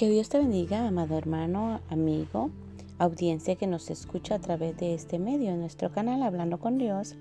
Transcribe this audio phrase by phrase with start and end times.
[0.00, 2.48] Que Dios te bendiga, amado hermano, amigo,
[2.98, 7.16] audiencia que nos escucha a través de este medio, en nuestro canal Hablando con Dios.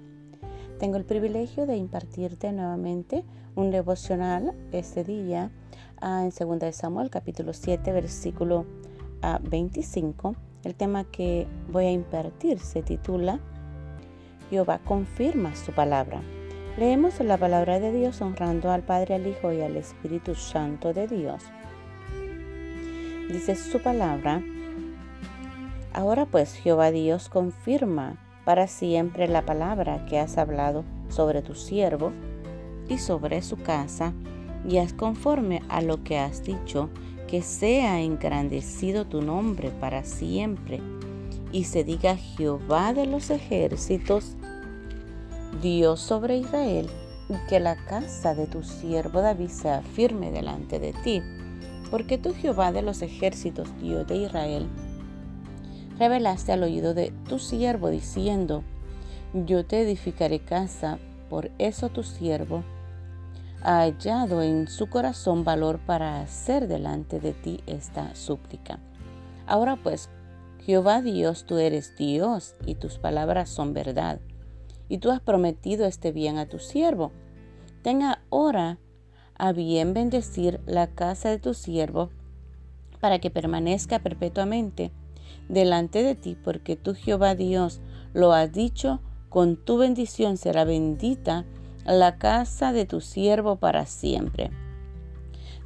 [0.79, 3.25] Tengo el privilegio de impartirte nuevamente
[3.57, 5.51] un devocional este día
[5.99, 8.65] ah, en 2 Samuel capítulo 7 versículo
[9.41, 10.35] 25.
[10.37, 13.41] Ah, el tema que voy a impartir se titula
[14.49, 16.21] Jehová confirma su palabra.
[16.77, 21.09] Leemos la palabra de Dios honrando al Padre, al Hijo y al Espíritu Santo de
[21.09, 21.43] Dios.
[23.29, 24.41] Dice su palabra,
[25.93, 32.11] ahora pues Jehová Dios confirma para siempre la palabra que has hablado sobre tu siervo
[32.87, 34.13] y sobre su casa,
[34.67, 36.89] y haz conforme a lo que has dicho,
[37.27, 40.81] que sea engrandecido tu nombre para siempre,
[41.51, 44.37] y se diga Jehová de los ejércitos,
[45.61, 46.89] Dios sobre Israel,
[47.29, 51.21] y que la casa de tu siervo David sea firme delante de ti
[51.91, 54.67] porque tú Jehová de los ejércitos, Dios de Israel,
[55.97, 58.63] revelaste al oído de tu siervo diciendo,
[59.33, 62.63] yo te edificaré casa, por eso tu siervo
[63.61, 68.79] ha hallado en su corazón valor para hacer delante de ti esta súplica.
[69.45, 70.09] Ahora pues,
[70.65, 74.19] Jehová Dios, tú eres Dios y tus palabras son verdad,
[74.87, 77.11] y tú has prometido este bien a tu siervo.
[77.81, 78.77] Tenga ahora
[79.39, 82.11] a bien bendecir la casa de tu siervo
[82.99, 84.91] para que permanezca perpetuamente
[85.47, 87.81] delante de ti, porque tú Jehová Dios
[88.13, 91.45] lo has dicho, con tu bendición será bendita
[91.85, 94.51] la casa de tu siervo para siempre.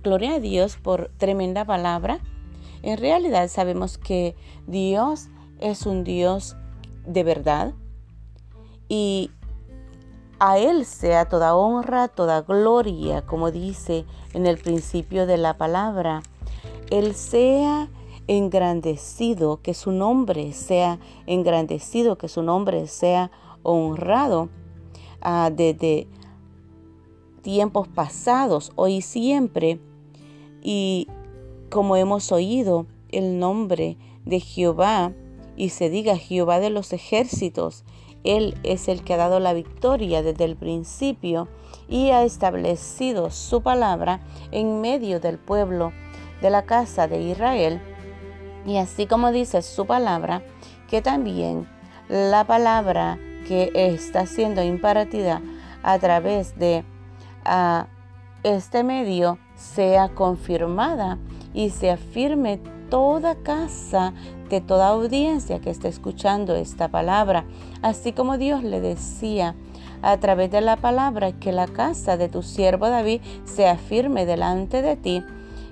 [0.03, 2.19] Gloria a Dios por tremenda palabra.
[2.81, 4.35] En realidad sabemos que
[4.67, 5.29] Dios
[5.59, 6.57] es un Dios
[7.05, 7.73] de verdad
[8.89, 9.31] y
[10.45, 16.21] a Él sea toda honra, toda gloria, como dice en el principio de la palabra.
[16.91, 17.87] Él sea
[18.27, 23.31] engrandecido, que su nombre sea engrandecido, que su nombre sea
[23.63, 24.49] honrado
[25.21, 26.09] ah, desde
[27.41, 29.79] tiempos pasados, hoy y siempre.
[30.61, 31.07] Y
[31.71, 33.95] como hemos oído el nombre
[34.25, 35.13] de Jehová,
[35.55, 37.83] y se diga Jehová de los ejércitos,
[38.23, 41.49] él es el que ha dado la victoria desde el principio
[41.89, 44.21] y ha establecido su palabra
[44.51, 45.91] en medio del pueblo
[46.41, 47.81] de la casa de Israel.
[48.65, 50.41] Y así como dice su palabra,
[50.89, 51.67] que también
[52.07, 55.41] la palabra que está siendo impartida
[55.83, 56.85] a través de
[58.43, 61.19] este medio sea confirmada
[61.53, 64.13] y se afirme toda casa,
[64.49, 67.45] de toda audiencia que esté escuchando esta palabra,
[67.81, 69.55] así como Dios le decía
[70.01, 74.81] a través de la palabra que la casa de tu siervo David sea firme delante
[74.81, 75.23] de ti.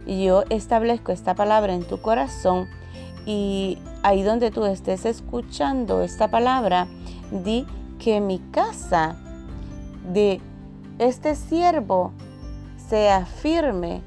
[0.08, 2.68] Yo establezco esta palabra en tu corazón
[3.26, 6.88] y ahí donde tú estés escuchando esta palabra,
[7.32, 7.68] di
[8.00, 9.16] que mi casa
[10.12, 10.42] de
[10.98, 12.14] este siervo
[12.90, 14.02] sea firme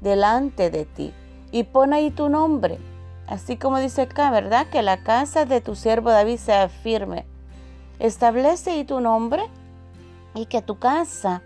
[0.00, 1.12] delante de ti
[1.50, 2.78] y pon ahí tu nombre.
[3.26, 4.66] Así como dice acá, ¿verdad?
[4.68, 7.26] Que la casa de tu siervo David sea firme.
[7.98, 9.42] Establece ahí tu nombre
[10.34, 11.42] y que tu casa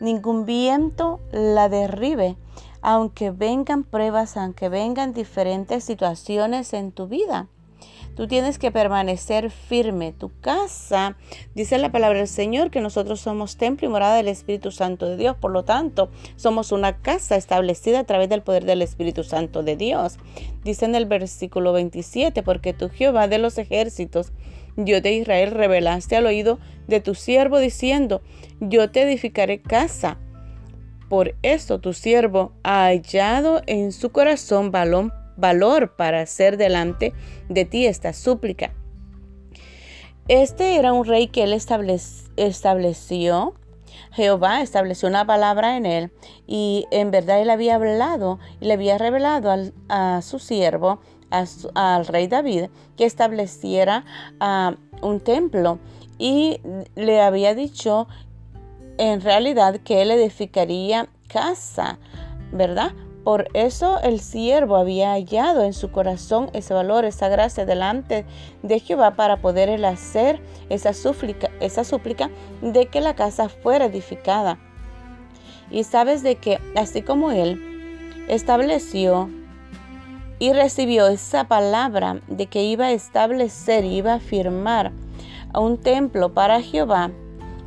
[0.00, 2.36] ningún viento la derribe,
[2.82, 7.48] aunque vengan pruebas, aunque vengan diferentes situaciones en tu vida.
[8.16, 10.14] Tú tienes que permanecer firme.
[10.14, 11.18] Tu casa,
[11.54, 15.18] dice la palabra del Señor, que nosotros somos templo y morada del Espíritu Santo de
[15.18, 15.36] Dios.
[15.36, 19.76] Por lo tanto, somos una casa establecida a través del poder del Espíritu Santo de
[19.76, 20.16] Dios.
[20.64, 24.32] Dice en el versículo 27, porque tu Jehová de los ejércitos,
[24.76, 28.22] Dios de Israel, revelaste al oído de tu siervo diciendo,
[28.60, 30.16] yo te edificaré casa.
[31.10, 37.12] Por esto tu siervo ha hallado en su corazón balón valor para hacer delante
[37.48, 38.72] de ti esta súplica.
[40.28, 41.52] Este era un rey que él
[42.36, 43.54] estableció.
[44.12, 46.10] Jehová estableció una palabra en él
[46.46, 49.54] y en verdad él había hablado y le había revelado
[49.88, 51.00] a su siervo,
[51.74, 52.66] al rey David,
[52.96, 54.04] que estableciera
[54.40, 55.78] ah, un templo
[56.18, 56.60] y
[56.94, 58.08] le había dicho
[58.98, 61.98] en realidad que él edificaría casa,
[62.52, 62.92] ¿verdad?
[63.26, 68.24] Por eso el siervo había hallado en su corazón ese valor, esa gracia delante
[68.62, 70.38] de Jehová para poder hacer
[70.68, 72.30] esa súplica, esa súplica
[72.62, 74.60] de que la casa fuera edificada.
[75.72, 79.28] Y sabes de que así como él estableció
[80.38, 84.92] y recibió esa palabra de que iba a establecer, iba a firmar
[85.52, 87.10] un templo para Jehová,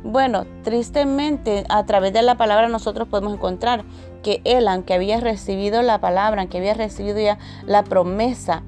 [0.02, 3.84] Bueno, tristemente a través de la palabra nosotros podemos encontrar
[4.22, 8.62] que él, aunque había recibido la palabra, aunque había recibido ya la promesa,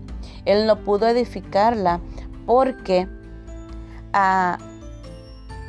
[0.44, 2.00] él no pudo edificarla
[2.46, 3.08] porque
[4.12, 4.58] ah,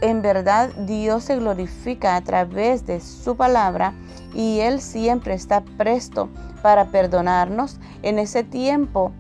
[0.02, 3.94] en verdad Dios se glorifica a través de su palabra
[4.34, 6.30] y Él siempre está presto
[6.62, 7.80] para perdonarnos.
[8.02, 9.12] En ese tiempo,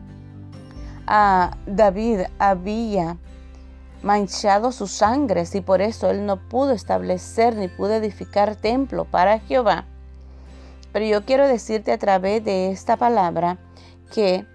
[1.07, 3.18] ah, David había
[4.03, 9.39] manchado sus sangres y por eso él no pudo establecer ni pudo edificar templo para
[9.39, 9.85] Jehová.
[10.91, 13.57] Pero yo quiero decirte a través de esta palabra
[14.13, 14.45] que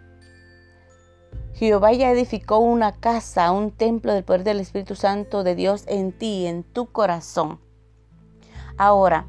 [1.54, 6.12] Jehová ya edificó una casa, un templo del poder del Espíritu Santo de Dios en
[6.12, 7.58] ti, en tu corazón.
[8.76, 9.26] Ahora,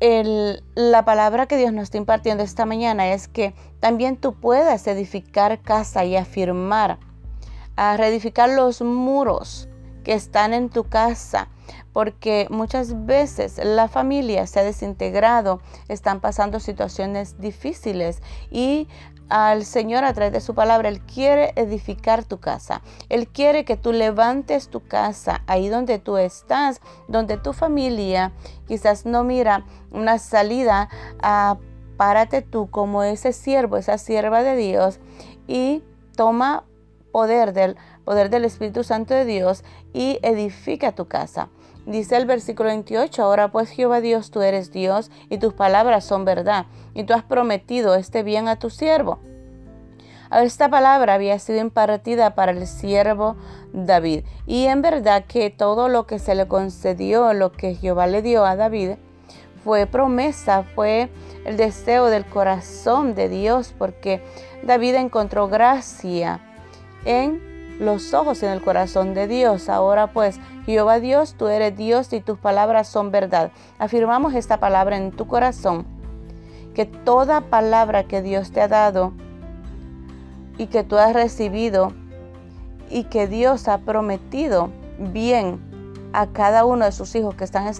[0.00, 5.62] la palabra que Dios nos está impartiendo esta mañana es que también tú puedas edificar
[5.62, 6.98] casa y afirmar
[7.78, 9.68] a reedificar los muros
[10.02, 11.48] que están en tu casa,
[11.92, 18.20] porque muchas veces la familia se ha desintegrado, están pasando situaciones difíciles
[18.50, 18.88] y
[19.28, 22.82] al Señor a través de su palabra, Él quiere edificar tu casa.
[23.10, 28.32] Él quiere que tú levantes tu casa ahí donde tú estás, donde tu familia
[28.66, 30.88] quizás no mira una salida.
[31.96, 34.98] párate tú como ese siervo, esa sierva de Dios
[35.46, 35.84] y
[36.16, 36.64] toma
[37.18, 41.48] poder del poder del Espíritu Santo de Dios y edifica tu casa.
[41.84, 46.24] Dice el versículo 28, ahora pues Jehová Dios, tú eres Dios y tus palabras son
[46.24, 49.18] verdad y tú has prometido este bien a tu siervo.
[50.30, 53.34] Esta palabra había sido impartida para el siervo
[53.72, 58.22] David y en verdad que todo lo que se le concedió, lo que Jehová le
[58.22, 58.90] dio a David,
[59.64, 61.08] fue promesa, fue
[61.44, 64.22] el deseo del corazón de Dios porque
[64.62, 66.44] David encontró gracia
[67.04, 67.48] en
[67.78, 69.68] los ojos en el corazón de Dios.
[69.68, 73.52] Ahora pues, Jehová Dios, tú eres Dios y tus palabras son verdad.
[73.78, 75.86] Afirmamos esta palabra en tu corazón,
[76.74, 79.12] que toda palabra que Dios te ha dado
[80.56, 81.92] y que tú has recibido
[82.90, 85.60] y que Dios ha prometido bien
[86.12, 87.70] a cada uno de sus hijos que están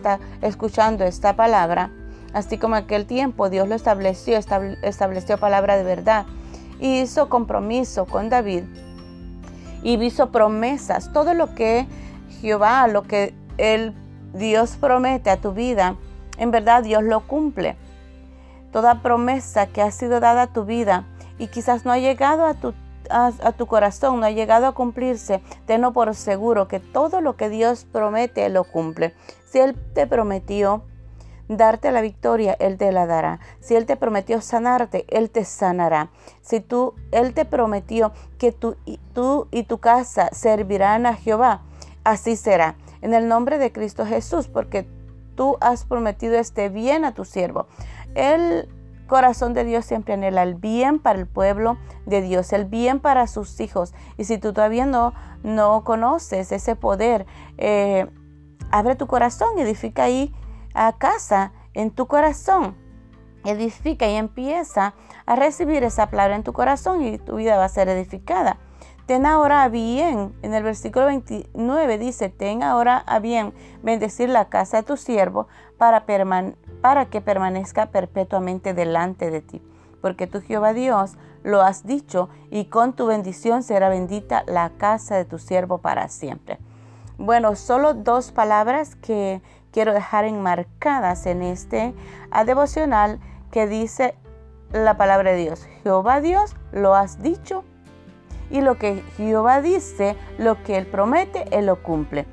[0.42, 1.90] escuchando esta palabra,
[2.34, 4.38] así como aquel tiempo Dios lo estableció,
[4.82, 6.26] estableció palabra de verdad
[6.78, 8.64] y hizo compromiso con David
[9.82, 11.12] y hizo promesas.
[11.12, 11.86] Todo lo que
[12.40, 13.94] Jehová, lo que el
[14.32, 15.96] Dios promete a tu vida,
[16.38, 17.76] en verdad Dios lo cumple.
[18.72, 21.04] Toda promesa que ha sido dada a tu vida
[21.38, 22.74] y quizás no ha llegado a tu,
[23.10, 27.48] a, tu corazón, no ha llegado a cumplirse, tenlo por seguro que todo lo que
[27.48, 29.14] Dios promete, lo cumple.
[29.50, 30.84] Si Él te prometió
[31.48, 33.40] darte la victoria, Él te la dará.
[33.60, 36.10] Si Él te prometió sanarte, Él te sanará.
[36.40, 41.62] Si tú, Él te prometió que tú y, tú y tu casa servirán a Jehová,
[42.04, 42.76] así será.
[43.00, 44.86] En el nombre de Cristo Jesús, porque
[45.34, 47.66] tú has prometido este bien a tu siervo.
[48.14, 48.68] El
[49.06, 53.26] corazón de Dios siempre anhela el bien para el pueblo de Dios, el bien para
[53.26, 53.94] sus hijos.
[54.16, 58.06] Y si tú todavía no, no conoces ese poder, eh,
[58.70, 60.32] abre tu corazón, edifica ahí
[60.74, 62.76] a casa en tu corazón.
[63.44, 64.94] Edifica y empieza
[65.26, 68.58] a recibir esa palabra en tu corazón y tu vida va a ser edificada.
[69.08, 74.50] Ten ahora a bien, en el versículo 29 dice, ten ahora a bien bendecir la
[74.50, 75.46] casa de tu siervo
[75.78, 76.04] para,
[77.06, 79.62] que permanezca perpetuamente delante de ti.
[80.02, 85.16] Porque tú Jehová Dios lo has dicho y con tu bendición será bendita la casa
[85.16, 86.58] de tu siervo para siempre.
[87.18, 91.92] Bueno, solo dos palabras que quiero dejar enmarcadas en este
[92.46, 93.18] devocional
[93.50, 94.14] que dice
[94.72, 95.66] la palabra de Dios.
[95.82, 97.64] Jehová Dios lo has dicho
[98.50, 102.24] y lo que Jehová dice, lo que Él promete, Él lo cumple.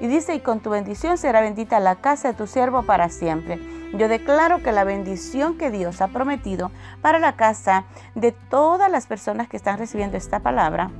[0.00, 3.60] Y dice, y con tu bendición será bendita la casa de tu siervo para siempre.
[3.96, 7.84] Yo declaro que la bendición que Dios ha prometido para la casa
[8.16, 10.90] de todas las personas que están recibiendo esta palabra,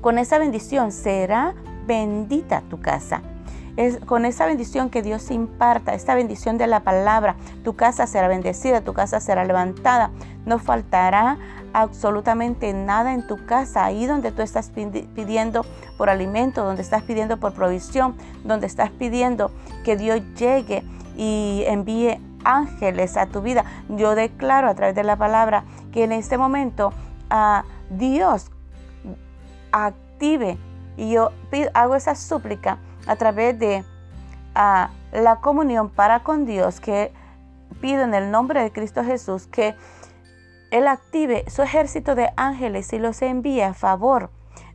[0.00, 1.54] con esa bendición será
[1.88, 3.22] bendita tu casa
[3.78, 8.26] es con esa bendición que Dios imparta, esta bendición de la palabra, tu casa será
[8.26, 10.10] bendecida, tu casa será levantada.
[10.46, 11.38] No faltará
[11.72, 14.72] absolutamente nada en tu casa, ahí donde tú estás
[15.14, 15.64] pidiendo
[15.96, 19.52] por alimento, donde estás pidiendo por provisión, donde estás pidiendo
[19.84, 20.82] que Dios llegue
[21.16, 23.64] y envíe ángeles a tu vida.
[23.90, 26.92] Yo declaro a través de la palabra que en este momento
[27.30, 28.50] a Dios
[29.70, 30.58] active
[30.98, 31.30] y yo
[31.72, 33.84] hago esa súplica a través de
[34.54, 37.12] la comunión para con Dios que
[37.80, 39.76] pido en el nombre de Cristo Jesús que
[40.72, 44.30] Él active su ejército de ángeles y los envíe a favor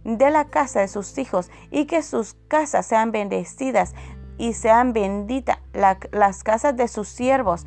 [0.06, 3.94] de la casa de sus hijos y que sus casas sean bendecidas
[4.38, 7.65] y sean benditas las casas de sus siervos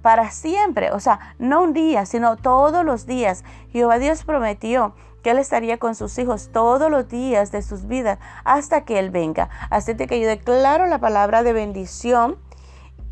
[0.00, 0.92] para siempre.
[0.92, 3.44] O sea, no un día, sino todos los días.
[3.70, 4.94] Jehová Dios prometió
[5.30, 9.48] Él estaría con sus hijos todos los días de sus vidas hasta que Él venga.
[9.70, 12.36] Así que yo declaro la palabra de bendición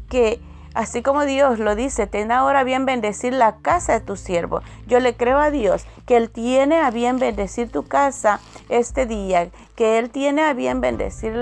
[0.09, 0.41] que
[0.77, 4.61] Así como Dios lo dice, ten ahora bien bendecir la casa de tu siervo.
[4.87, 9.49] Yo le creo a Dios que Él tiene a bien bendecir tu casa este día,
[9.75, 11.33] que Él tiene a bien bendecir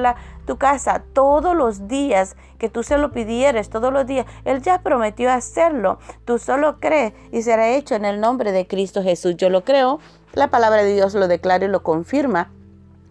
[0.45, 4.27] tu casa todos los días que tú se lo pidieres, todos los días.
[4.45, 5.99] Él ya prometió hacerlo.
[6.25, 9.37] Tú solo crees y será hecho en el nombre de Cristo Jesús.
[9.37, 10.01] Yo lo creo.
[10.33, 12.51] La palabra de Dios lo declara y lo confirma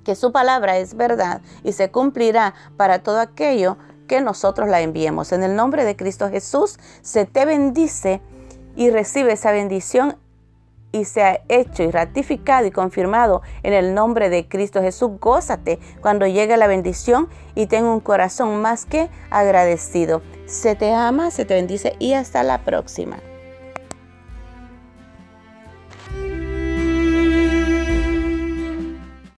[0.03, 5.31] que su palabra es verdad y se cumplirá para todo aquello que nosotros la enviemos.
[5.31, 8.21] En el nombre de Cristo Jesús se te bendice
[8.75, 10.17] y recibe esa bendición
[10.93, 15.11] y se ha hecho y ratificado y confirmado en el nombre de Cristo Jesús.
[15.19, 20.21] Gózate cuando llegue la bendición y ten un corazón más que agradecido.
[20.45, 23.17] Se te ama, se te bendice y hasta la próxima.